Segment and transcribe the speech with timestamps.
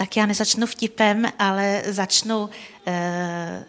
[0.00, 2.50] Tak já nezačnu vtipem, ale začnu,
[2.86, 3.64] eh,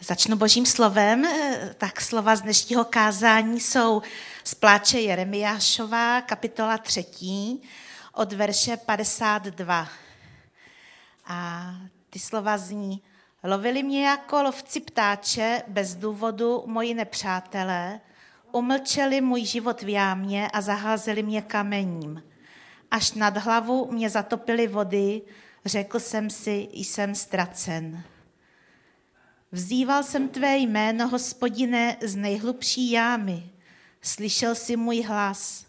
[0.00, 1.24] začnu božím slovem.
[1.78, 4.02] Tak slova z dnešního kázání jsou
[4.44, 7.58] z pláče Jeremiášová, kapitola 3,
[8.12, 9.88] od verše 52.
[11.26, 11.70] A
[12.10, 13.02] ty slova zní,
[13.42, 18.00] lovili mě jako lovci ptáče, bez důvodu moji nepřátelé,
[18.52, 22.27] umlčeli můj život v jámě a zaházeli mě kamením.
[22.90, 25.22] Až nad hlavu mě zatopily vody,
[25.64, 28.02] řekl jsem si, jsem ztracen.
[29.52, 33.50] Vzýval jsem tvé jméno, hospodine, z nejhlubší jámy.
[34.02, 35.66] Slyšel si můj hlas.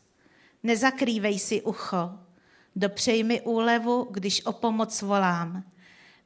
[0.64, 2.12] Nezakrývej si ucho.
[2.76, 5.64] Dopřej mi úlevu, když o pomoc volám.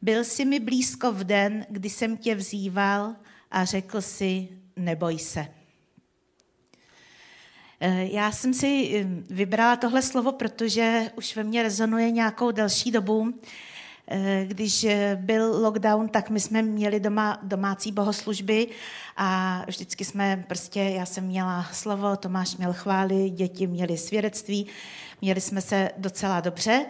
[0.02, 3.16] Byl jsi mi blízko v den, kdy jsem tě vzýval
[3.52, 5.48] a řekl si, neboj se.
[7.86, 12.92] Eh, já jsem si eh, vybrala tohle slovo, protože už ve mně rezonuje nějakou delší
[12.92, 13.34] dobu.
[14.08, 18.68] Eh, když byl lockdown, tak my jsme měli doma domácí bohoslužby
[19.18, 24.68] a vždycky jsme prostě, já jsem měla slovo, Tomáš měl chvály, děti měli svědectví,
[25.22, 26.86] měli jsme se docela dobře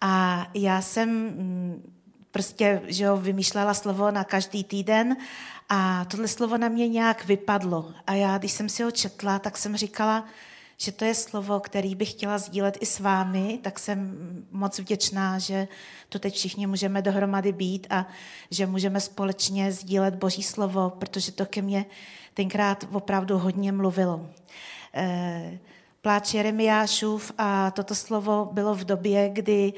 [0.00, 1.92] a já jsem mm,
[2.30, 5.16] prostě, že jo, vymýšlela slovo na každý týden
[5.68, 7.92] a tohle slovo na mě nějak vypadlo.
[8.06, 10.24] A já, když jsem si ho četla, tak jsem říkala,
[10.76, 14.16] že to je slovo, který bych chtěla sdílet i s vámi, tak jsem
[14.50, 15.68] moc vděčná, že
[16.08, 18.06] tu teď všichni můžeme dohromady být a
[18.50, 21.86] že můžeme společně sdílet Boží slovo, protože to ke mně
[22.34, 24.26] tenkrát opravdu hodně mluvilo.
[24.94, 25.58] Eh,
[26.02, 29.72] pláč Jeremiášův a toto slovo bylo v době, kdy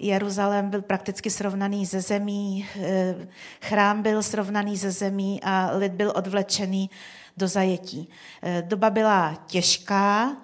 [0.00, 3.28] Jeruzalém byl prakticky srovnaný ze zemí, eh,
[3.62, 6.90] chrám byl srovnaný ze zemí a lid byl odvlečený
[7.36, 8.08] do zajetí.
[8.42, 10.36] Eh, doba byla těžká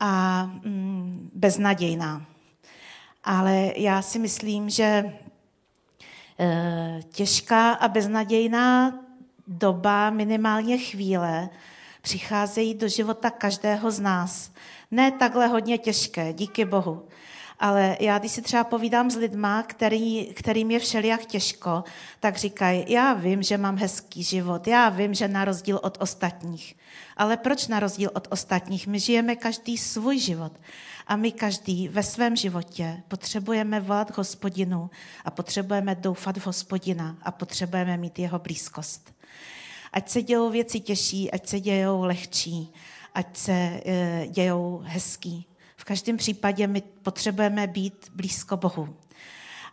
[0.00, 2.26] a mm, beznadějná.
[3.24, 5.12] Ale já si myslím, že
[6.40, 8.98] eh, těžká a beznadějná
[9.46, 11.48] doba, minimálně chvíle,
[12.02, 14.52] přicházejí do života každého z nás.
[14.90, 17.08] Ne takhle hodně těžké, díky Bohu.
[17.60, 21.84] Ale já, když si třeba povídám s lidma, který, kterým je všelijak těžko,
[22.20, 26.76] tak říkají, já vím, že mám hezký život, já vím, že na rozdíl od ostatních.
[27.16, 28.86] Ale proč na rozdíl od ostatních?
[28.86, 30.52] My žijeme každý svůj život.
[31.06, 34.90] A my každý ve svém životě potřebujeme volat hospodinu
[35.24, 39.14] a potřebujeme doufat v hospodina a potřebujeme mít jeho blízkost.
[39.92, 42.72] Ať se dějou věci těžší, ať se dějou lehčí,
[43.14, 45.46] ať se e, dějou hezký.
[45.80, 48.96] V každém případě my potřebujeme být blízko Bohu.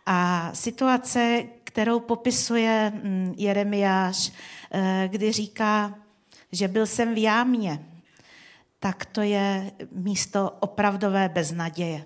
[0.06, 4.32] A situace, kterou popisuje mm, Jeremiáš,
[4.72, 5.94] eh, kdy říká,
[6.52, 7.82] že byl jsem v jámě,
[8.80, 12.04] tak to je místo opravdové beznaděje.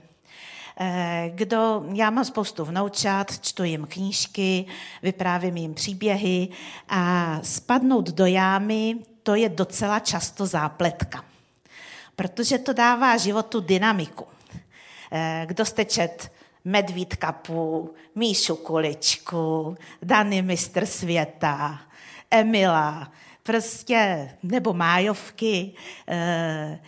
[0.80, 4.66] Eh, kdo, já mám spoustu vnoučat, čtu jim knížky,
[5.02, 6.48] vyprávím jim příběhy
[6.88, 11.31] a spadnout do jámy, to je docela často zápletka
[12.16, 14.26] protože to dává životu dynamiku.
[15.12, 16.32] Eh, kdo jste čet
[16.64, 21.80] Medvíd kapu, Míšu Kuličku, Dany mistr světa,
[22.30, 23.12] Emila,
[23.42, 25.72] prostě, nebo Májovky.
[26.08, 26.80] Eh,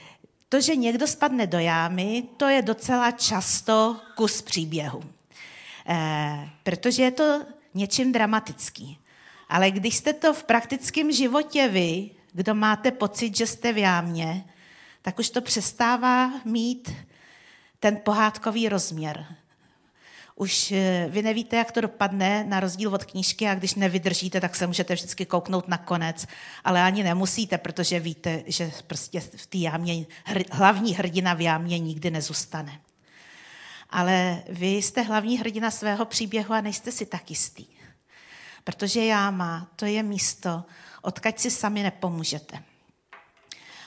[0.49, 5.03] to, že někdo spadne do jámy, to je docela často kus příběhu.
[5.87, 7.43] Eh, protože je to
[7.75, 8.99] něčím dramatický.
[9.49, 14.45] Ale když jste to v praktickém životě vy, kdo máte pocit, že jste v jámě,
[15.05, 16.93] tak už to přestává mít
[17.81, 19.27] ten pohádkový rozměr.
[20.35, 24.57] Už eh, vy nevíte, jak to dopadne, na rozdíl od knížky, a když nevydržíte, tak
[24.57, 26.27] se můžete vždycky kouknout na konec,
[26.65, 30.07] ale ani nemusíte, protože víte, že prostě v té jámě,
[30.53, 32.81] hlavní hrdina v jámě nikdy nezůstane.
[33.91, 37.67] Ale vy jste hlavní hrdina svého příběhu a nejste si tak jistý.
[38.65, 40.65] Protože jáma, to je místo,
[41.03, 42.74] odkaď si sami nepomůžete.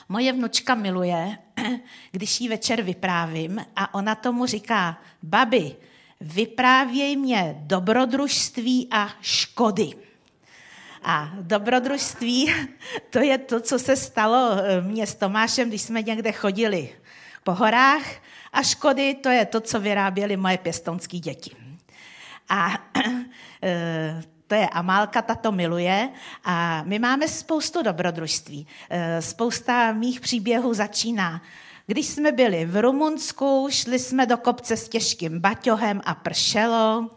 [0.08, 1.38] Moje vnučka miluje,
[2.10, 5.76] když jí večer vyprávím a ona tomu říká, babi,
[6.20, 9.90] vyprávěj mě dobrodružství a škody.
[11.02, 12.54] A dobrodružství,
[13.10, 16.92] to je to, co se stalo eh, mně s Tomášem, když jsme někde chodili
[17.44, 18.04] po horách.
[18.52, 21.50] A škody, to je to, co vyráběly moje pěstonské děti.
[22.48, 22.88] A
[23.62, 26.08] eh, to je Amálka, ta to miluje
[26.44, 28.66] a my máme spoustu dobrodružství.
[28.90, 31.42] Eh, spousta mých příběhů začíná.
[31.86, 37.10] Když jsme byli v Rumunsku, šli jsme do kopce s těžkým baťohem a pršelo.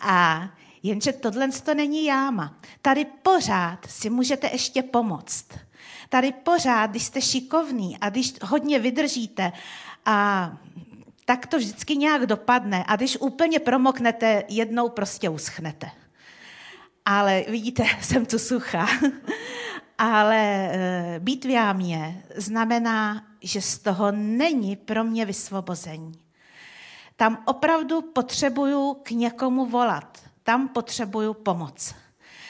[0.00, 0.48] A
[0.82, 2.54] jenže tohle to není jáma.
[2.82, 5.44] Tady pořád si můžete ještě pomoct.
[6.08, 9.52] Tady pořád, když jste šikovní a když hodně vydržíte
[10.06, 10.50] a
[11.24, 12.84] tak to vždycky nějak dopadne.
[12.86, 16.03] A když úplně promoknete, jednou prostě uschnete.
[17.04, 18.86] Ale vidíte, jsem tu suchá.
[19.98, 26.12] Ale e, být v jámě znamená, že z toho není pro mě vysvobození.
[27.16, 30.18] Tam opravdu potřebuju k někomu volat.
[30.42, 31.94] Tam potřebuju pomoc.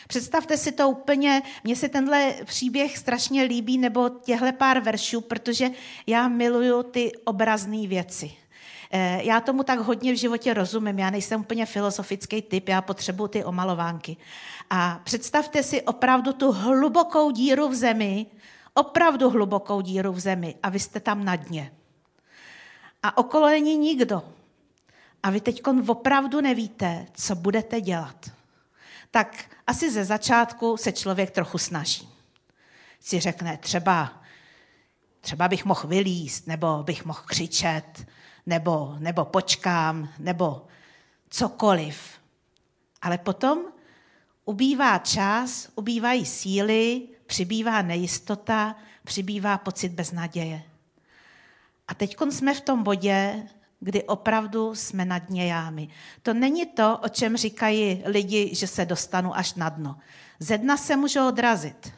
[0.09, 5.71] Představte si to úplně, mně se tenhle příběh strašně líbí, nebo těhle pár veršů, protože
[6.07, 8.33] já miluju ty obrazné věci.
[8.97, 13.29] Eh, já tomu tak hodně v životě rozumím, já nejsem úplně filozofický typ, já potřebuji
[13.29, 14.17] ty omalovánky.
[14.71, 18.27] A představte si opravdu tu hlubokou díru v zemi,
[18.75, 21.73] opravdu hlubokou díru v zemi a vy jste tam na dně.
[23.03, 24.23] A okolo není nikdo.
[25.23, 28.31] A vy teď opravdu nevíte, co budete dělat.
[29.11, 32.09] Tak asi ze začátku se člověk trochu snaží.
[33.01, 34.23] Si řekne, třeba,
[35.21, 38.07] třeba bych mohl vylíst, nebo bych mohl křičet,
[38.47, 40.67] nebo, nebo počkám, nebo
[41.29, 42.11] cokoliv.
[43.03, 43.59] Ale potom
[44.45, 50.63] ubývá čas, ubývají síly, přibývá nejistota, přibývá pocit beznaděje.
[51.89, 53.49] A teď jsme v tom bodě,
[53.81, 55.89] kdy opravdu jsme na dně jámy.
[56.23, 59.97] To není to, o čem říkají lidi, že se dostanu až na dno.
[60.39, 61.93] Ze dna se můžu odrazit.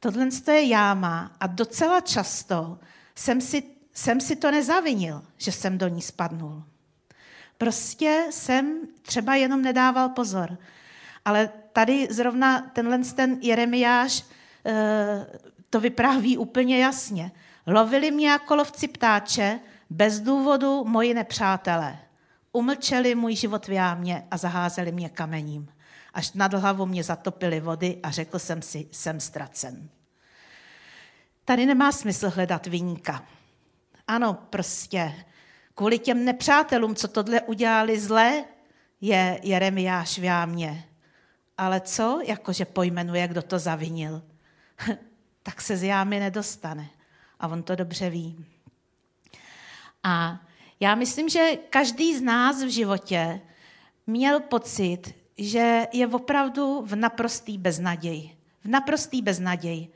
[0.00, 2.78] Tohle je jáma a docela často
[3.14, 3.62] jsem si,
[3.96, 6.62] jsem si to nezavinil, že jsem do ní spadnul.
[7.58, 10.58] Prostě jsem třeba jenom nedával pozor.
[11.24, 14.24] Ale tady zrovna tenhle ten Jeremiáš
[14.66, 15.26] eh,
[15.70, 17.32] to vypráví úplně jasně.
[17.66, 19.60] Lovili mě jako lovci ptáče,
[19.90, 21.98] bez důvodu moji nepřátelé.
[22.52, 25.68] Umlčeli můj život v jámě a zaházeli mě kamením.
[26.14, 29.88] Až nad hlavu mě zatopily vody a řekl jsem si, jsem ztracen.
[31.44, 33.24] Tady nemá smysl hledat vyníka.
[34.08, 35.24] Ano, prostě
[35.74, 38.44] kvůli těm nepřátelům, co tohle udělali zle,
[39.00, 40.84] je Jeremiáš v jámě.
[41.58, 44.22] Ale co, jakože pojmenuje, kdo to zavinil?
[45.42, 46.86] tak se z jámy nedostane.
[47.40, 48.44] A on to dobře ví.
[50.02, 50.40] A
[50.80, 53.40] já myslím, že každý z nás v životě
[54.06, 58.36] měl pocit, že je opravdu v naprostý beznaději.
[58.64, 59.88] V naprostý beznaději.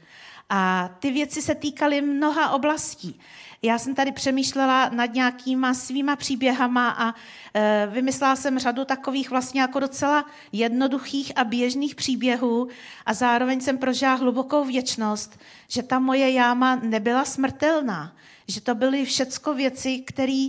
[0.48, 3.20] A ty věci se týkaly mnoha oblastí.
[3.62, 7.14] Já jsem tady přemýšlela nad nějakýma svýma příběhama a
[7.54, 12.68] e, vymyslela jsem řadu takových vlastně jako docela jednoduchých a běžných příběhů
[13.06, 18.16] a zároveň jsem prožila hlubokou věčnost, že ta moje jáma nebyla smrtelná,
[18.48, 20.46] že to byly všecko věci, které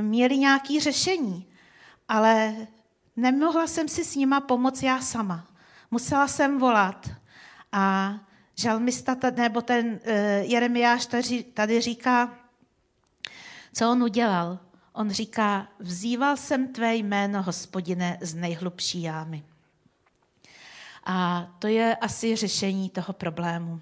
[0.00, 1.46] měly nějaké řešení,
[2.08, 2.54] ale
[3.16, 5.46] nemohla jsem si s nima pomoct já sama.
[5.90, 7.10] Musela jsem volat
[7.72, 8.14] a
[8.54, 11.08] žalmista, nebo ten e, Jeremiáš
[11.54, 12.43] tady říká,
[13.74, 14.58] co on udělal?
[14.92, 19.44] On říká, vzýval jsem tvé jméno, hospodine, z nejhlubší jámy.
[21.04, 23.80] A to je asi řešení toho problému.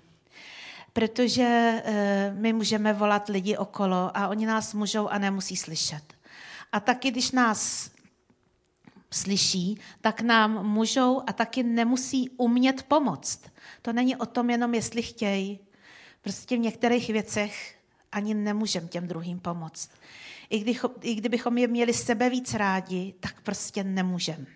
[0.92, 1.42] Protože
[1.84, 6.14] e, my můžeme volat lidi okolo a oni nás můžou a nemusí slyšet.
[6.72, 7.90] A taky, když nás
[9.10, 13.40] slyší, tak nám můžou a taky nemusí umět pomoct.
[13.82, 15.58] To není o tom jenom, jestli chtějí.
[16.22, 17.81] Prostě v některých věcech
[18.12, 19.90] ani nemůžeme těm druhým pomoct.
[20.50, 24.46] I, kdy, I kdybychom je měli sebe víc rádi, tak prostě nemůžeme.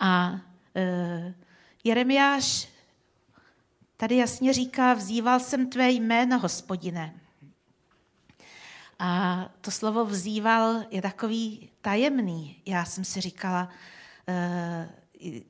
[0.00, 0.40] A
[0.76, 1.34] e,
[1.84, 2.68] Jeremiáš
[3.96, 7.14] tady jasně říká, vzýval jsem tvé jméno, hospodine.
[8.98, 12.62] A to slovo vzýval je takový tajemný.
[12.66, 13.68] Já jsem si říkala,
[14.28, 14.90] e,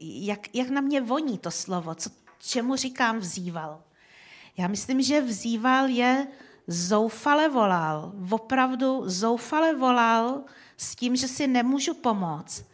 [0.01, 3.83] jak, jak na mě voní to slovo, co, čemu říkám vzýval.
[4.57, 6.27] Já myslím, že vzýval je
[6.67, 10.41] zoufale volal, opravdu zoufale volal
[10.77, 12.65] s tím, že si nemůžu pomoct,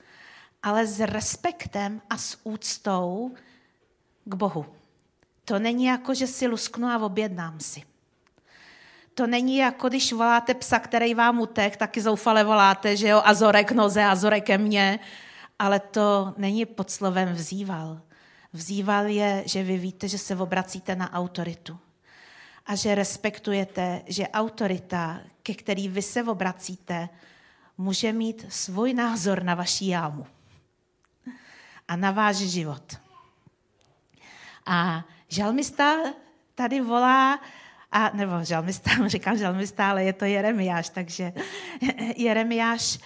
[0.62, 3.34] ale s respektem a s úctou
[4.24, 4.66] k Bohu.
[5.44, 7.82] To není jako, že si lusknu a objednám si.
[9.14, 13.72] To není jako, když voláte psa, který vám utek, taky zoufale voláte, že jo, Azorek
[13.72, 14.98] noze, Azorek ke mně,
[15.58, 18.00] ale to není pod slovem vzýval.
[18.52, 21.78] Vzýval je, že vy víte, že se obracíte na autoritu
[22.68, 27.08] a že respektujete, že autorita, ke který vy se obracíte,
[27.78, 30.26] může mít svůj názor na vaši jámu
[31.88, 33.00] a na váš život.
[34.66, 35.96] A žalmista
[36.54, 37.40] tady volá,
[37.92, 41.32] a, nebo žalmista, říkám žalmista, ale je to Jeremiáš, takže
[42.16, 42.98] Jeremiáš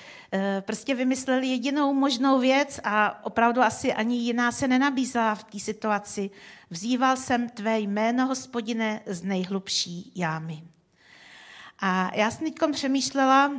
[0.61, 6.31] prostě vymyslel jedinou možnou věc a opravdu asi ani jiná se nenabízela v té situaci.
[6.71, 10.63] Vzýval jsem tvé jméno, hospodine, z nejhlubší jámy.
[11.79, 13.53] A já jsem teď přemýšlela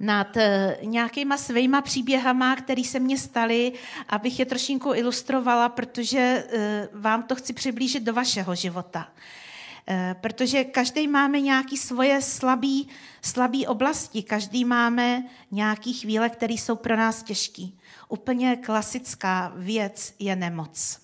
[0.00, 3.72] nad eh, nějakýma svýma příběhama, které se mně staly,
[4.08, 6.18] abych je trošinku ilustrovala, protože
[6.48, 9.08] eh, vám to chci přiblížit do vašeho života.
[9.88, 12.82] Eh, protože každý máme nějaké svoje slabé
[13.22, 17.66] slabý oblasti, každý máme nějaké chvíle, které jsou pro nás těžké.
[18.08, 20.98] Úplně klasická věc je nemoc.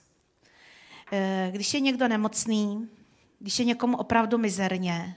[1.50, 2.88] Když je někdo nemocný,
[3.38, 5.16] když je někomu opravdu mizerně,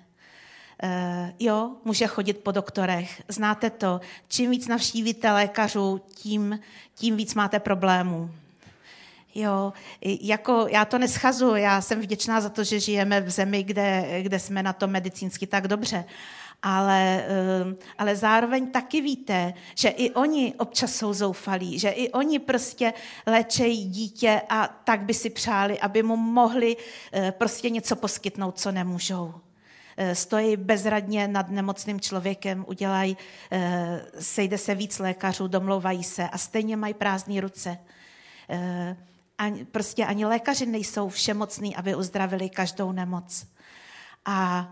[0.84, 3.22] Uh, jo, může chodit po doktorech.
[3.27, 4.01] Znáte to.
[4.27, 6.60] Čím víc navštívíte lékařů, tím,
[6.95, 8.31] tím víc máte problémů.
[9.35, 14.19] Jo, jako já to neschazu, já jsem vděčná za to, že žijeme v zemi, kde,
[14.21, 16.05] kde jsme na to medicínsky tak dobře.
[16.61, 22.39] Ale, eh, ale zároveň taky víte, že i oni občas jsou zoufalí, že i oni
[22.39, 22.93] prostě
[23.27, 26.77] léčejí dítě a tak by si přáli, aby mu mohli
[27.13, 29.33] eh, prostě něco poskytnout, co nemůžou.
[29.97, 33.17] Eh, stojí bezradně nad nemocným člověkem, udělají,
[33.51, 37.77] eh, sejde se víc lékařů, domlouvají se a stejně mají prázdné ruce.
[39.37, 43.47] Eh, ani, prostě ani lékaři nejsou všemocní, aby uzdravili každou nemoc.
[44.25, 44.67] A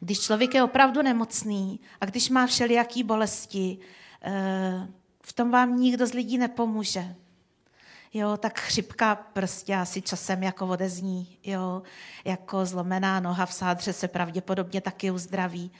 [0.00, 3.78] když člověk je opravdu nemocný a když má všelijaký bolesti,
[5.22, 7.14] v tom vám nikdo z lidí nepomůže
[8.14, 11.82] jo, tak chřipka prostě asi časem jako odezní, jo,
[12.24, 15.70] jako zlomená noha v sádře se pravděpodobně taky uzdraví.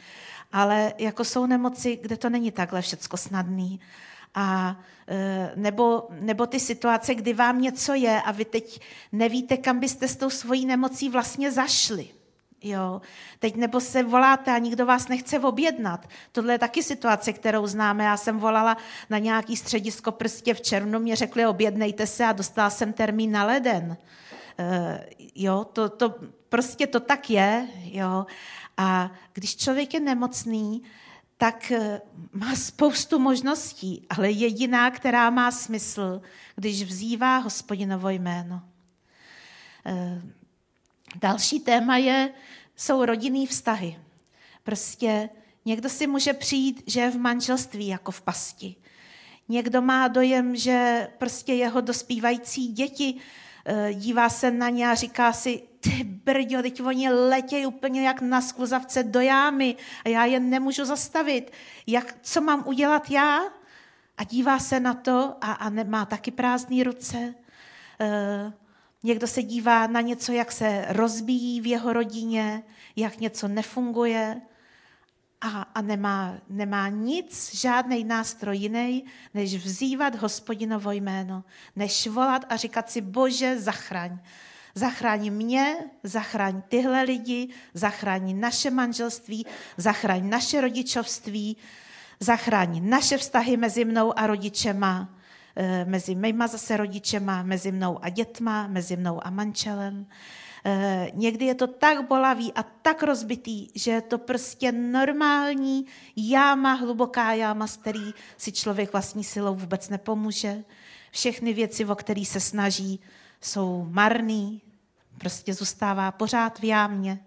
[0.53, 3.81] Ale jako jsou nemoci, kde to není takhle všecko snadný.
[4.35, 4.77] A
[5.09, 8.81] e, nebo, nebo ty situace, kdy vám něco je a vy teď
[9.13, 12.09] nevíte, kam byste s tou svojí nemocí vlastně zašli.
[12.63, 13.01] Jo.
[13.39, 16.09] Teď nebo se voláte a nikdo vás nechce objednat.
[16.33, 18.05] Tohle je taky situace, kterou známe.
[18.05, 18.77] Já jsem volala
[19.11, 23.45] na nějaký středisko prstě v červnu, mě řekli objednejte se a dostala jsem termín na
[23.45, 23.97] leden.
[24.61, 24.99] Uh,
[25.35, 26.15] jo, to, to,
[26.49, 27.69] prostě to tak je.
[27.85, 28.27] Jo.
[28.77, 30.83] A když člověk je nemocný,
[31.39, 31.99] tak uh,
[32.33, 36.23] má spoustu možností, ale jediná, která má smysl,
[36.57, 38.63] když vzývá hospodinovo jméno.
[39.87, 40.23] Uh,
[41.17, 42.33] Další téma je,
[42.77, 43.99] jsou rodinný vztahy.
[44.63, 45.29] Prostě
[45.65, 48.77] někdo si může přijít, že je v manželství jako v pasti.
[49.49, 53.15] Někdo má dojem, že prostě jeho dospívající děti
[53.65, 58.21] eh, dívá se na ně a říká si, ty brďo, teď oni letějí úplně jak
[58.21, 61.53] na skluzavce do jámy a já je nemůžu zastavit.
[61.87, 63.41] Jak, co mám udělat já?
[64.17, 67.35] A dívá se na to a, a nemá taky prázdné ruce.
[68.01, 68.53] Uh,
[69.03, 72.63] Někdo se dívá na něco, jak se rozbíjí v jeho rodině,
[72.97, 74.41] jak něco nefunguje
[75.41, 79.05] a, a nemá, nemá nic, žádný nástroj jiný,
[79.35, 81.45] než vzývat hospodinovo jméno,
[81.77, 84.19] než volat a říkat si, bože, zachraň.
[84.79, 91.57] Zachraň mě, zachraň tyhle lidi, zachraň naše manželství, zachraň naše rodičovství,
[92.21, 95.19] zachraň naše vztahy mezi mnou a rodičema,
[95.61, 100.07] Eh, mezi mýma zase rodičema, mezi mnou a dětma, mezi mnou a manželem.
[100.65, 106.73] Eh, někdy je to tak bolavý a tak rozbitý, že je to prostě normální jáma,
[106.73, 110.65] hluboká jáma, z který si člověk vlastní silou vůbec nepomůže.
[111.11, 113.01] Všechny věci, o které se snaží,
[113.41, 114.63] jsou marný,
[115.19, 117.19] prostě zůstává pořád v jámě,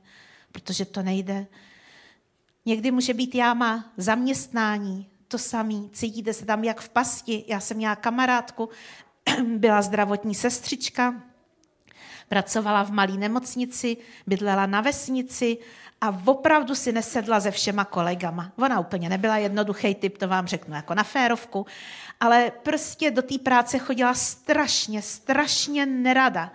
[0.52, 1.48] protože to nejde.
[2.66, 7.46] Někdy může být jáma zaměstnání, to samý, cítíte se tam jak v pasti.
[7.48, 8.70] Já jsem měla kamarádku,
[9.58, 11.24] byla zdravotní sestřička,
[12.30, 15.58] pracovala v malé nemocnici, bydlela na vesnici
[16.02, 18.52] a opravdu si nesedla se všema kolegama.
[18.58, 21.66] Ona úplně nebyla jednoduchý typ, to vám řeknu jako na férovku,
[22.20, 26.52] ale prostě do té práce chodila strašně, strašně nerada.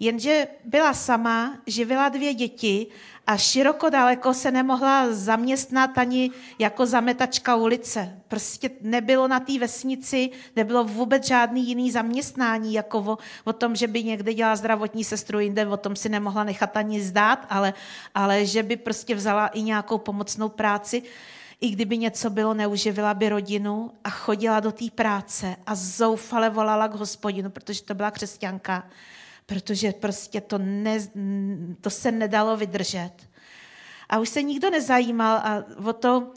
[0.00, 2.86] Jenže byla sama, živila dvě děti
[3.26, 8.18] a široko daleko se nemohla zaměstnat ani jako zametačka ulice.
[8.28, 13.86] Prostě nebylo na té vesnici, nebylo vůbec žádný jiný zaměstnání, jako o, o tom, že
[13.86, 17.74] by někde dělala zdravotní sestru jinde, o tom si nemohla nechat ani zdát, ale,
[18.14, 21.02] ale že by prostě vzala i nějakou pomocnou práci,
[21.60, 26.88] i kdyby něco bylo, neuživila by rodinu a chodila do té práce a zoufale volala
[26.88, 28.84] k hospodinu, protože to byla křesťanka
[29.48, 30.98] protože prostě to, ne,
[31.80, 33.12] to se nedalo vydržet.
[34.08, 36.28] A už se nikdo nezajímal a o to, uh,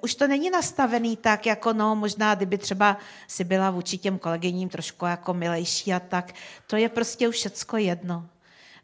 [0.00, 2.96] už to není nastavený tak, jako no, možná kdyby třeba
[3.28, 6.32] si byla vůči těm kolegyním trošku jako milejší a tak,
[6.66, 8.28] to je prostě už všecko jedno.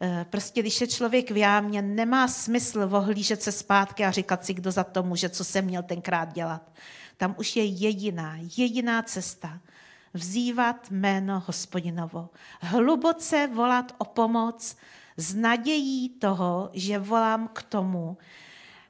[0.01, 4.55] Uh, prostě když je člověk v jámě, nemá smysl ohlížet se zpátky a říkat si,
[4.55, 6.73] kdo za to může, co jsem měl tenkrát dělat.
[7.17, 9.61] Tam už je jediná, jediná cesta–
[10.15, 12.31] vzývat jméno hospodinovo,
[12.61, 14.77] hluboce volat o pomoc,
[15.17, 18.19] S nadějí toho, že volám k tomu,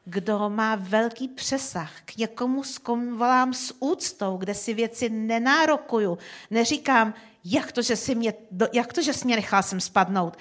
[0.05, 6.19] kdo má velký přesah, k někomu, s kom volám s úctou, kde si věci nenárokuju.
[6.51, 7.15] Neříkám,
[7.45, 8.35] jak to, že jsi mě,
[8.73, 10.37] jak to, že jsi mě nechal sem spadnout.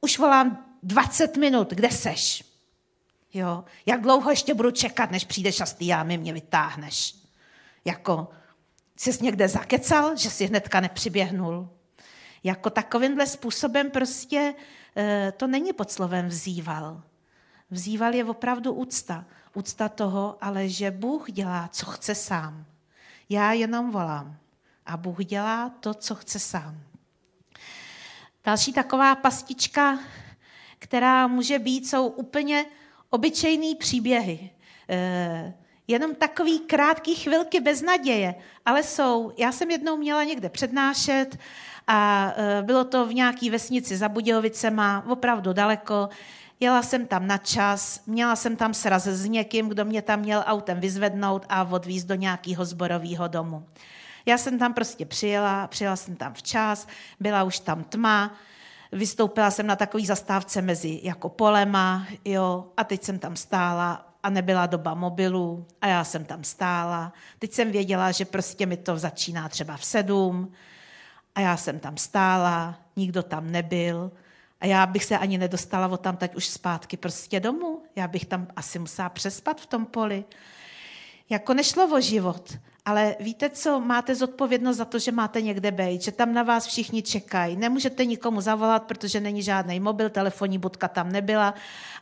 [0.00, 2.44] Už volám 20 minut, kde seš?
[3.34, 3.64] Jo?
[3.86, 7.14] Jak dlouho ještě budu čekat, než přijdeš a z jámy mě vytáhneš?
[7.84, 8.28] Jako,
[8.96, 11.68] jsi někde zakecal, že si hnedka nepřiběhnul?
[12.44, 14.54] Jako takovýmhle způsobem prostě
[14.96, 17.02] eh, to není pod slovem vzýval.
[17.70, 19.24] Vzýval je opravdu úcta.
[19.54, 22.64] Úcta toho, ale že Bůh dělá, co chce sám.
[23.28, 24.36] Já jenom volám.
[24.86, 26.80] A Bůh dělá to, co chce sám.
[28.44, 29.98] Další taková pastička,
[30.78, 32.66] která může být, jsou úplně
[33.10, 34.50] obyčejný příběhy.
[34.88, 35.54] E,
[35.88, 38.34] jenom takový krátký chvilky bez naděje,
[38.66, 39.32] ale jsou.
[39.36, 41.38] Já jsem jednou měla někde přednášet
[41.86, 46.08] a e, bylo to v nějaký vesnici za Budějovicema, opravdu daleko.
[46.60, 50.44] Jela jsem tam na čas, měla jsem tam sraz s někým, kdo mě tam měl
[50.46, 53.66] autem vyzvednout a odvízt do nějakého zborového domu.
[54.26, 56.86] Já jsem tam prostě přijela, přijela jsem tam včas,
[57.20, 58.34] byla už tam tma,
[58.92, 64.30] vystoupila jsem na takový zastávce mezi jako polema, jo, a teď jsem tam stála a
[64.30, 67.12] nebyla doba mobilů a já jsem tam stála.
[67.38, 70.52] Teď jsem věděla, že prostě mi to začíná třeba v sedm
[71.34, 74.10] a já jsem tam stála, nikdo tam nebyl
[74.60, 77.82] a já bych se ani nedostala od tam teď už zpátky prostě domů.
[77.96, 80.24] Já bych tam asi musela přespat v tom poli.
[81.34, 86.02] Jako nešlo o život, ale víte co, máte zodpovědnost za to, že máte někde být,
[86.02, 87.56] že tam na vás všichni čekají.
[87.56, 91.54] Nemůžete nikomu zavolat, protože není žádný mobil, telefonní budka tam nebyla.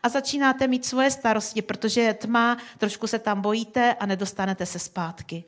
[0.02, 4.78] A začínáte mít svoje starosti, protože je tma, trošku se tam bojíte a nedostanete se
[4.78, 5.44] zpátky.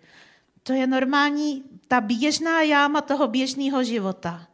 [0.63, 4.47] To je normální, ta běžná jáma toho běžného života,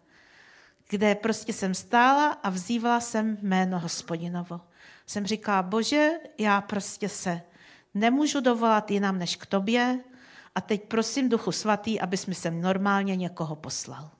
[0.88, 4.60] kde prostě jsem stála a vzývala jsem jméno hospodinovo.
[5.06, 7.40] Jsem říkala, bože, já prostě se
[7.94, 10.00] nemůžu dovolat jinam než k tobě,
[10.54, 14.10] a teď prosím Duchu Svatý, abys mi sem normálně někoho poslal.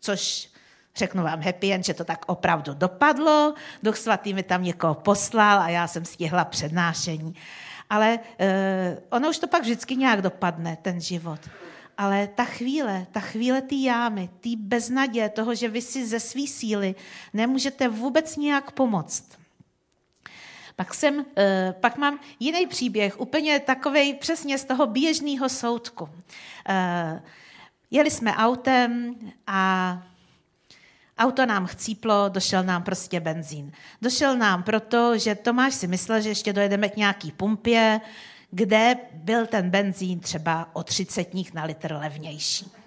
[0.00, 0.50] Což
[0.96, 3.54] řeknu vám happy end, že to tak opravdu dopadlo.
[3.82, 7.34] Duch Svatý mi tam někoho poslal a já jsem stihla přednášení.
[7.90, 8.46] Ale uh,
[9.10, 11.40] ono už to pak vždycky nějak dopadne, ten život.
[11.98, 16.46] Ale ta chvíle, ta chvíle té jámy, té beznadě, toho, že vy si ze své
[16.46, 16.94] síly
[17.32, 19.38] nemůžete vůbec nějak pomoct,
[20.76, 26.08] pak, jsem, eh, pak mám jiný příběh, úplně takový přesně z toho běžného soudku.
[26.68, 27.22] Eh,
[27.90, 29.14] jeli jsme autem
[29.46, 30.02] a
[31.18, 33.72] Auto nám chcíplo, došel nám prostě benzín.
[34.02, 38.00] Došel nám proto, že Tomáš si myslel, že ještě dojedeme k nějaký pumpě,
[38.50, 42.83] kde byl ten benzín třeba o 30 na litr levnější.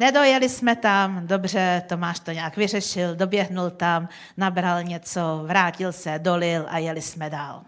[0.00, 6.66] Nedojeli jsme tam, dobře, Tomáš to nějak vyřešil, doběhnul tam, nabral něco, vrátil se, dolil
[6.68, 7.62] a jeli jsme dál.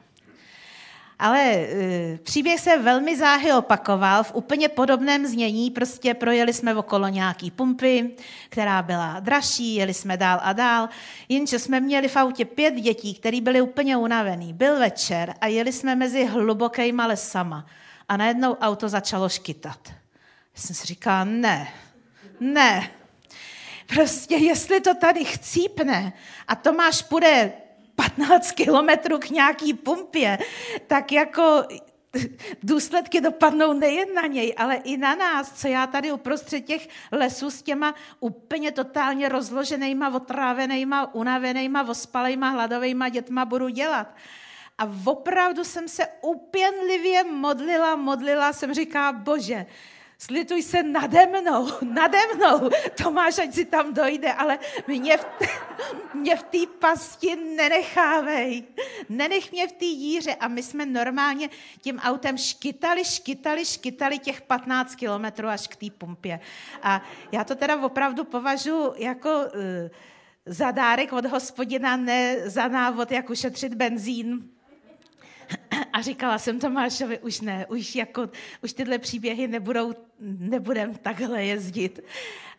[1.19, 5.71] Ale uh, příběh se velmi záhy opakoval v úplně podobném znění.
[5.71, 8.11] Prostě projeli jsme okolo nějaký pumpy,
[8.49, 10.89] která byla dražší, jeli jsme dál a dál.
[11.29, 14.53] Jenže jsme měli v autě pět dětí, které byly úplně unavený.
[14.53, 17.67] Byl večer a jeli jsme mezi hlubokýma lesama.
[18.09, 19.79] A najednou auto začalo škytat.
[20.57, 21.69] Já jsem si říkal, ne,
[22.43, 22.91] ne.
[23.87, 26.13] Prostě jestli to tady chcípne
[26.49, 27.53] a Tomáš půjde
[27.95, 30.39] 15 kilometrů k nějaký pumpě,
[30.87, 31.65] tak jako
[32.63, 37.51] důsledky dopadnou nejen na něj, ale i na nás, co já tady uprostřed těch lesů
[37.51, 44.15] s těma úplně totálně rozloženýma, otrávenýma, unavenýma, ospalejma, hladovejma dětma budu dělat.
[44.79, 49.67] A opravdu jsem se upěnlivě modlila, modlila, jsem říká, bože,
[50.23, 52.71] slituj se nade mnou, nade mnou,
[53.03, 55.27] Tomáš, ať si tam dojde, ale mě v,
[56.15, 58.65] mě v té pasti nenechávej.
[59.09, 60.35] Nenech mě v té díře.
[60.35, 65.87] A my jsme normálně tím autem škytali, škytali, škytali těch 15 kilometrů až k té
[65.99, 66.41] pumpě.
[66.83, 69.51] A já to teda opravdu považuji jako uh,
[70.47, 74.53] za dárek od hospodina, ne za návod, jak ušetřit benzín
[75.93, 78.29] a říkala jsem Tomášovi, už ne, už, jako,
[78.63, 82.01] už tyhle příběhy nebudou, nebudem takhle jezdit.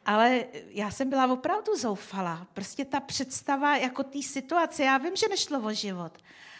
[0.06, 2.48] Ale já jsem byla opravdu zoufalá.
[2.54, 6.18] Prostě ta představa jako té situace, já vím, že nešlo o život.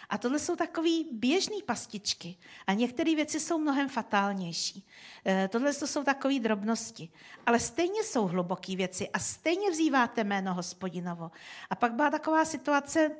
[0.10, 2.38] A tohle jsou takové běžné pastičky.
[2.67, 4.88] A některé věci jsou mnohem fatálnější.
[5.26, 7.10] E, tohle jsou takové drobnosti.
[7.46, 11.32] Ale stejně jsou hluboké věci a stejně vzýváte jméno hospodinovo.
[11.69, 13.12] A pak byla taková situace,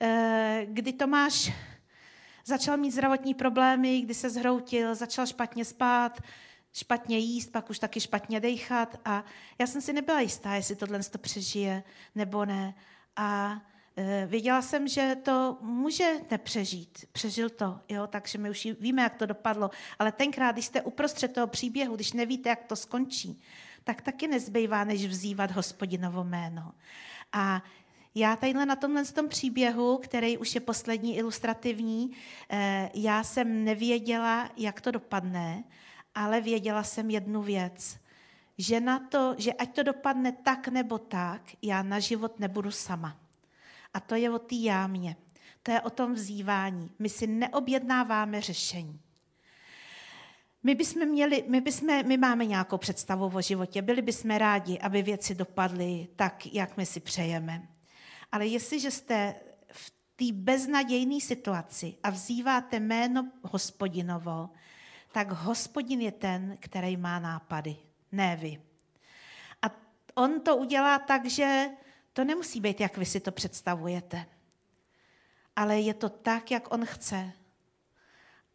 [0.00, 1.52] e, kdy Tomáš
[2.44, 6.20] Začal mít zdravotní problémy, kdy se zhroutil, začal špatně spát,
[6.72, 9.24] špatně jíst, pak už taky špatně dechat a
[9.58, 11.82] já jsem si nebyla jistá, jestli tohle to přežije
[12.14, 12.74] nebo ne.
[13.16, 13.60] a
[13.96, 17.04] e, věděla jsem, že to může nepřežít.
[17.12, 19.70] Přežil to, jo, takže my už víme, jak to dopadlo.
[19.98, 23.42] Ale tenkrát, když jste uprostřed toho příběhu, když nevíte, jak to skončí,
[23.84, 26.72] tak taky nezbývá, než vzývat hospodinovo jméno.
[27.32, 27.62] A
[28.14, 32.10] já tadyhle na tomhle tom příběhu, který už je poslední ilustrativní,
[32.50, 35.64] e, já jsem nevěděla, jak to dopadne,
[36.14, 37.96] ale věděla jsem jednu věc,
[38.58, 43.16] že na to, že ať to dopadne tak nebo tak, já na život nebudu sama.
[43.94, 45.16] A to je o té jámě.
[45.62, 46.90] To je o tom vzývání.
[46.98, 49.00] My si neobjednáváme řešení.
[50.62, 55.02] My, bychom měli, my, bychom, my máme nějakou představu o životě, byli bychom rádi, aby
[55.02, 57.71] věci dopadly tak, jak my si přejeme.
[58.32, 59.34] Ale jestliže jste
[59.72, 64.50] v té beznadějné situaci a vzýváte jméno hospodinovo,
[65.12, 67.76] tak hospodin je ten, který má nápady,
[68.12, 68.62] ne vy.
[69.62, 69.66] A
[70.14, 71.68] on to udělá tak, že
[72.12, 74.26] to nemusí být, jak vy si to představujete.
[75.56, 77.32] Ale je to tak, jak on chce.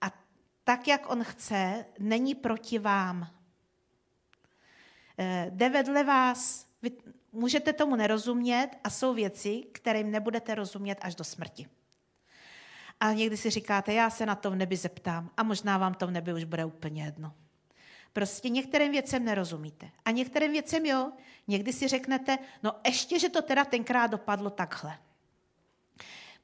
[0.01, 0.11] A
[0.63, 3.37] tak, jak on chce, není proti vám.
[5.17, 6.91] Eh, jde vedle vás, vy
[7.31, 11.67] můžete tomu nerozumět a jsou věci, kterým nebudete rozumět až do smrti.
[12.99, 16.07] A někdy si říkáte, já se na to v nebi zeptám a možná vám to
[16.07, 17.33] v nebi už bude úplně jedno.
[18.13, 19.89] Prostě některým věcem nerozumíte.
[20.05, 21.11] A některým věcem jo.
[21.47, 24.97] Někdy si řeknete, no ještě, že to teda tenkrát dopadlo takhle.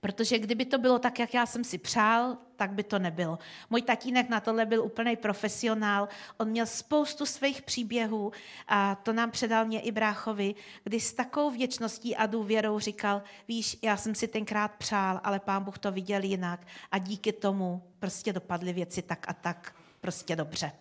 [0.04, 3.40] Protože kdyby to bylo tak, jak já jsem si přál, tak by to nebylo.
[3.70, 6.08] Můj tatínek na tohle byl úplný profesionál.
[6.38, 8.32] On měl spoustu svých příběhů
[8.68, 13.78] a to nám předal mě i bráchovi, kdy s takovou věčností a důvěrou říkal, víš,
[13.82, 18.34] já jsem si tenkrát přál, ale pán Bůh to viděl jinak a díky tomu prostě
[18.34, 20.72] dopadly věci tak a tak prostě dobře.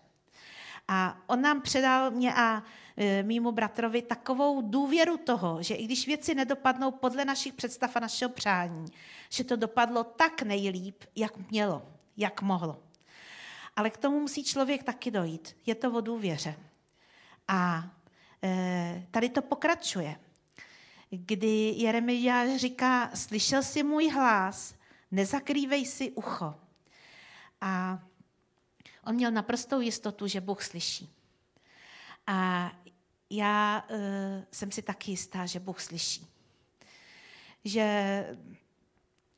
[0.88, 2.62] A on nám předal mě a
[2.96, 8.00] e, mýmu bratrovi takovou důvěru toho, že i když věci nedopadnou podle našich představ a
[8.00, 8.86] našeho přání,
[9.30, 11.82] že to dopadlo tak nejlíp, jak mělo,
[12.16, 12.82] jak mohlo.
[13.76, 15.56] Ale k tomu musí člověk taky dojít.
[15.66, 16.54] Je to o důvěře.
[17.48, 17.90] A
[18.44, 20.16] e, tady to pokračuje.
[21.10, 24.74] Kdy Jeremiáš říká, slyšel jsi můj hlas,
[25.10, 26.54] nezakrývej si ucho.
[27.60, 27.98] A
[29.06, 31.10] On měl naprostou jistotu, že Bůh slyší.
[32.26, 32.72] A
[33.30, 33.96] já uh,
[34.52, 36.26] jsem si taky jistá, že Bůh slyší.
[37.64, 38.26] Že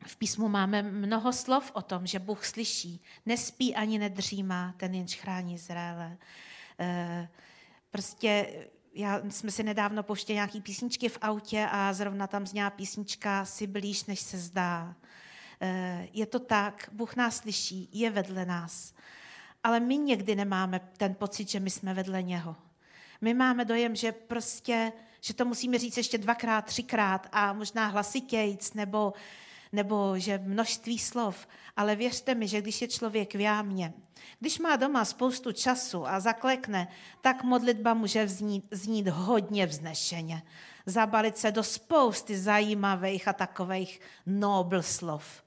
[0.07, 3.01] v písmu máme mnoho slov o tom, že Bůh slyší.
[3.27, 6.19] Nespí ani nedřímá, ten jenž chrání Izraele.
[6.81, 7.27] Uh,
[7.91, 8.47] prostě
[8.95, 13.67] já, jsme si nedávno pouštěli nějaký písničky v autě a zrovna tam zněla písnička Si
[13.67, 14.95] blíž, než se zdá.
[15.63, 18.95] Uh, je to tak, Bůh nás slyší, je vedle nás
[19.65, 22.57] ale my někdy nemáme ten pocit, že my jsme vedle něho.
[23.21, 28.75] My máme dojem, že prostě, že to musíme říct ještě dvakrát, třikrát a možná hlasitějc,
[28.75, 29.13] nebo,
[29.73, 31.49] nebo že množství slov.
[31.77, 33.93] Ale věřte mi, že když je člověk v jámě,
[34.41, 36.89] když má doma spoustu času a zaklekne,
[37.21, 40.43] tak modlitba může vznít, znít hodně vznešeně.
[40.87, 45.44] Zabalit se do spousty zajímavých a takových nobl slov.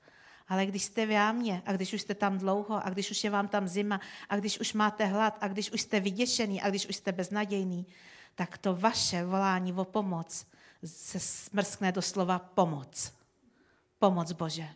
[0.47, 3.29] Ale když jste v jámě a když už jste tam dlouho a když už je
[3.29, 6.88] vám tam zima a když už máte hlad a když už jste vyděšený a když
[6.88, 7.86] už jste beznadějný,
[8.36, 10.47] tak to vaše volání o pomoc
[10.86, 13.13] se smrskne do slova pomoc.
[13.99, 14.69] Pomoc Bože.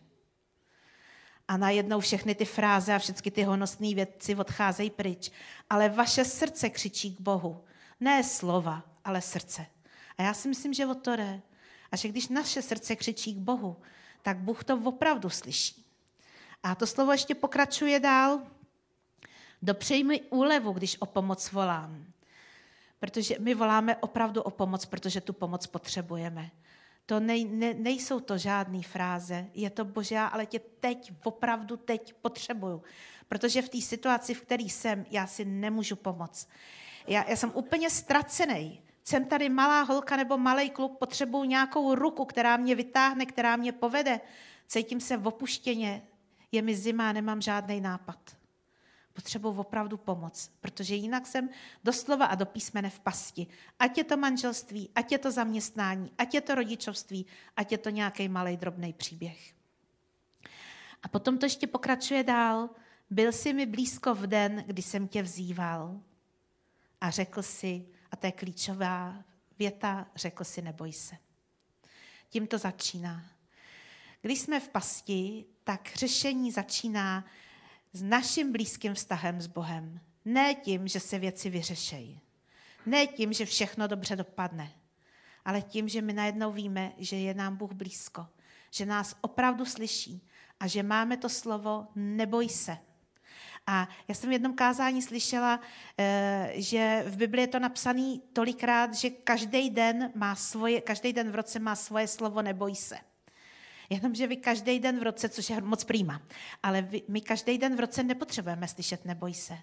[1.47, 5.31] A najednou všechny ty fráze a všechny ty honosné věci odcházejí pryč.
[5.69, 7.63] Ale vaše srdce křičí k Bohu.
[7.99, 9.65] Ne slova, ale srdce.
[10.17, 11.41] A já si myslím, že o to jde.
[11.91, 13.77] A že když naše srdce křičí k Bohu,
[14.21, 15.85] tak Bůh to opravdu slyší.
[16.63, 18.41] A to slovo ještě pokračuje dál.
[19.61, 22.05] Dopřej mi úlevu, když o pomoc volám.
[22.99, 26.51] Protože my voláme opravdu o pomoc, protože tu pomoc potřebujeme.
[27.05, 29.45] To nej, ne, nejsou to žádné fráze.
[29.53, 32.83] Je to bože, ale tě teď, opravdu teď potřebuju.
[33.27, 36.49] Protože v té situaci, v které jsem, já si nemůžu pomoct.
[37.07, 42.25] Já, já jsem úplně ztracený jsem tady malá holka nebo malý kluk, potřebuju nějakou ruku,
[42.25, 44.21] která mě vytáhne, která mě povede.
[44.67, 46.01] Cítím se v opuštěně,
[46.51, 48.37] je mi zima, nemám žádný nápad.
[49.13, 51.49] Potřebuji opravdu pomoc, protože jinak jsem
[51.83, 53.47] doslova a do písmene v pasti.
[53.79, 57.25] Ať je to manželství, ať je to zaměstnání, ať je to rodičovství,
[57.57, 59.53] ať je to nějaký malý drobný příběh.
[61.03, 62.69] A potom to ještě pokračuje dál.
[63.09, 65.99] Byl jsi mi blízko v den, kdy jsem tě vzýval.
[67.01, 69.23] A řekl si, a to je klíčová
[69.59, 71.15] věta, řekl si, neboj se.
[72.29, 73.23] Tím to začíná.
[74.21, 77.25] Když jsme v pasti, tak řešení začíná
[77.93, 79.99] s naším blízkým vztahem s Bohem.
[80.25, 82.21] Ne tím, že se věci vyřešejí.
[82.85, 84.71] Ne tím, že všechno dobře dopadne.
[85.45, 88.27] ale tím, že my najednou víme, že je nám Bůh blízko,
[88.71, 90.27] že nás opravdu slyší
[90.59, 92.77] a že máme to slovo neboj se.
[93.67, 95.59] A já jsem v jednom kázání slyšela,
[95.97, 101.31] eh, že v Biblii je to napsané tolikrát, že každý den, má svoje, každý den
[101.31, 102.97] v roce má svoje slovo neboj se.
[103.89, 106.21] Jenomže vy každý den v roce, což je moc prýma,
[106.63, 109.57] ale my každý den v roce nepotřebujeme slyšet neboj se.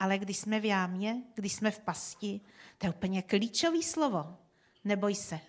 [0.00, 2.40] Ale když jsme v jámě, když jsme v pasti,
[2.78, 4.36] to je úplně klíčový slovo.
[4.84, 5.40] Neboj se.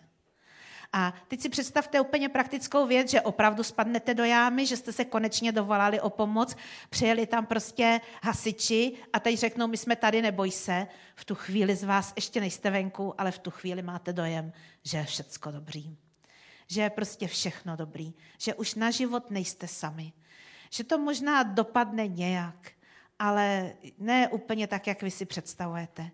[0.93, 5.05] A teď si představte úplně praktickou věc, že opravdu spadnete do jámy, že jste se
[5.05, 6.55] konečně dovolali o pomoc,
[6.89, 10.87] přijeli tam prostě hasiči a teď řeknou, my jsme tady, neboj se.
[11.15, 14.97] V tu chvíli z vás ještě nejste venku, ale v tu chvíli máte dojem, že
[14.97, 15.97] je všecko dobrý.
[16.67, 18.13] Že je prostě všechno dobrý.
[18.37, 20.13] Že už na život nejste sami.
[20.69, 22.71] Že to možná dopadne nějak,
[23.19, 26.11] ale ne úplně tak, jak vy si představujete.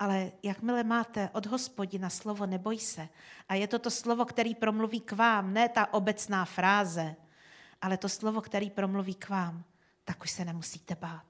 [0.00, 3.08] Ale jakmile máte od hospodina slovo neboj se,
[3.48, 7.16] a je to to slovo, který promluví k vám, ne ta obecná fráze,
[7.82, 9.64] ale to slovo, který promluví k vám,
[10.04, 11.26] tak už se nemusíte bát.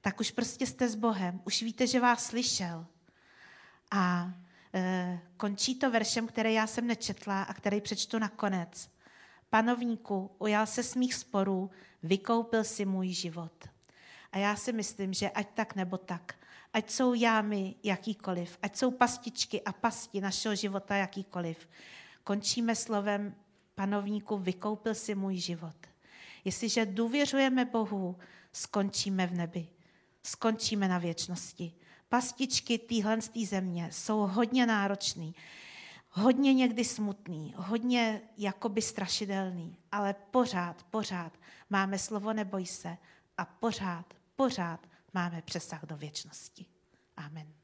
[0.00, 2.86] Tak už prostě jste s Bohem, už víte, že vás slyšel.
[3.90, 4.32] A
[4.74, 8.90] e, končí to veršem, který já jsem nečetla a který přečtu nakonec.
[9.50, 11.70] Panovníku, ujal se s mých sporů,
[12.02, 13.68] vykoupil si můj život.
[14.32, 16.34] A já si myslím, že ať tak nebo tak,
[16.72, 21.68] ať jsou jámy jakýkoliv, ať jsou pastičky a pasti našeho života jakýkoliv,
[22.24, 23.34] končíme slovem
[23.74, 25.76] panovníku, vykoupil si můj život.
[26.44, 28.18] Jestliže důvěřujeme Bohu,
[28.52, 29.68] skončíme v nebi.
[30.22, 31.72] Skončíme na věčnosti.
[32.08, 35.34] Pastičky téhle země jsou hodně náročný,
[36.10, 41.32] hodně někdy smutný, hodně jakoby strašidelný, ale pořád, pořád
[41.70, 42.96] máme slovo neboj se
[43.38, 46.66] a pořád, pořád máme přesah do věčnosti.
[47.16, 47.59] Amen.